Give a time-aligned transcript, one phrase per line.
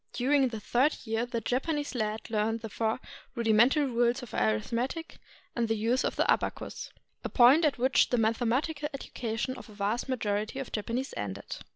[0.13, 2.99] During the third year, the Japanese lad learned the four
[3.35, 5.19] rudimental rules of arithmetic
[5.55, 6.89] and the use of the abacus,
[7.23, 11.57] a point at which the mathematical education of the vast majority of Japanese ended.